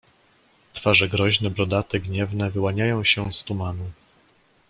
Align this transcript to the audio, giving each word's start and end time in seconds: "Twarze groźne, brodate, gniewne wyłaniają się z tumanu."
"Twarze 0.73 1.09
groźne, 1.09 1.49
brodate, 1.49 1.99
gniewne 1.99 2.49
wyłaniają 2.51 3.03
się 3.03 3.31
z 3.31 3.43
tumanu." 3.43 3.85